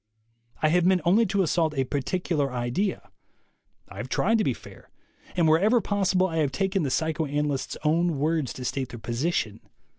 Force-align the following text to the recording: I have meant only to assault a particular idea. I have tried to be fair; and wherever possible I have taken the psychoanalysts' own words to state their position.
I 0.63 0.69
have 0.69 0.83
meant 0.83 1.01
only 1.05 1.27
to 1.27 1.43
assault 1.43 1.75
a 1.77 1.83
particular 1.83 2.51
idea. 2.51 3.11
I 3.87 3.97
have 3.97 4.09
tried 4.09 4.39
to 4.39 4.43
be 4.43 4.55
fair; 4.55 4.89
and 5.35 5.47
wherever 5.47 5.79
possible 5.79 6.25
I 6.25 6.37
have 6.37 6.51
taken 6.51 6.81
the 6.81 6.89
psychoanalysts' 6.89 7.77
own 7.83 8.17
words 8.17 8.51
to 8.53 8.65
state 8.65 8.89
their 8.89 8.97
position. 8.97 9.59